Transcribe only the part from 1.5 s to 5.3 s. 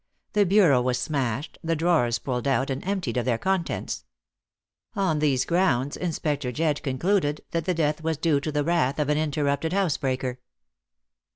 the drawers pulled out and emptied of their contents. On